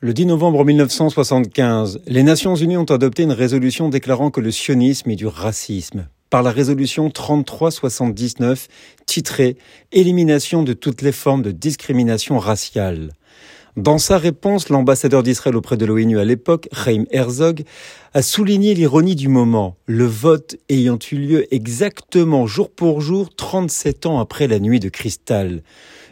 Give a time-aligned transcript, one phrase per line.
[0.00, 5.10] Le 10 novembre 1975, les Nations Unies ont adopté une résolution déclarant que le sionisme
[5.10, 6.06] est du racisme.
[6.30, 8.68] Par la résolution 3379,
[9.06, 9.56] titrée
[9.90, 13.10] Élimination de toutes les formes de discrimination raciale.
[13.76, 17.64] Dans sa réponse, l'ambassadeur d'Israël auprès de l'ONU à l'époque, Chaim Herzog,
[18.14, 24.06] a souligné l'ironie du moment, le vote ayant eu lieu exactement jour pour jour 37
[24.06, 25.62] ans après la nuit de cristal.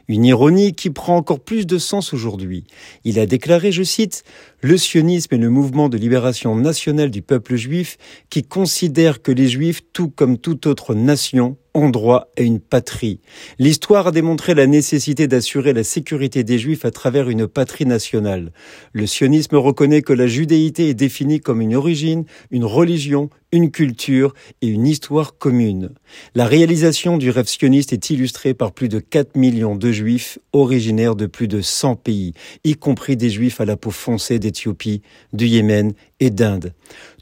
[0.09, 2.65] Une ironie qui prend encore plus de sens aujourd'hui.
[3.05, 4.23] Il a déclaré, je cite,
[4.69, 7.99] Le sionisme est le mouvement de libération nationale du peuple juif
[8.31, 13.21] qui considère que les juifs, tout comme toute autre nation, ont droit à une patrie.
[13.59, 18.53] L'histoire a démontré la nécessité d'assurer la sécurité des Juifs à travers une patrie nationale.
[18.93, 24.35] Le sionisme reconnaît que la judéité est définie comme une origine, une religion, une culture
[24.63, 25.91] et une histoire commune.
[26.35, 31.15] La réalisation du rêve sioniste est illustrée par plus de 4 millions de Juifs originaires
[31.15, 32.33] de plus de 100 pays,
[32.65, 35.03] y compris des Juifs à la peau foncée d'Éthiopie,
[35.33, 36.73] du Yémen et d'Inde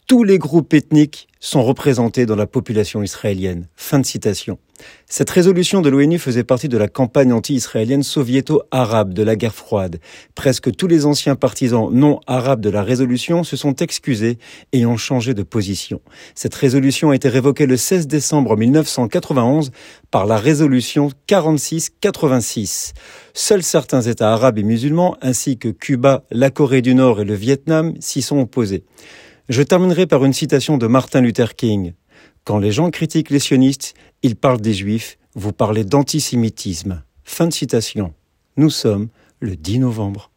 [0.07, 3.69] tous les groupes ethniques sont représentés dans la population israélienne.
[3.75, 4.59] Fin de citation.
[5.07, 10.01] Cette résolution de l'ONU faisait partie de la campagne anti-israélienne soviéto-arabe de la guerre froide.
[10.35, 14.39] Presque tous les anciens partisans non arabes de la résolution se sont excusés
[14.73, 16.01] et ont changé de position.
[16.35, 19.71] Cette résolution a été révoquée le 16 décembre 1991
[20.11, 22.93] par la résolution 46-86.
[23.33, 27.35] Seuls certains États arabes et musulmans, ainsi que Cuba, la Corée du Nord et le
[27.35, 28.85] Vietnam, s'y sont opposés.
[29.51, 31.93] Je terminerai par une citation de Martin Luther King.
[32.45, 33.93] Quand les gens critiquent les sionistes,
[34.23, 37.03] ils parlent des juifs, vous parlez d'antisémitisme.
[37.25, 38.15] Fin de citation.
[38.57, 39.09] Nous sommes
[39.41, 40.31] le 10 novembre.